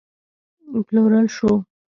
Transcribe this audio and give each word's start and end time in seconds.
پلورل 0.87 1.27
شو 1.35 1.51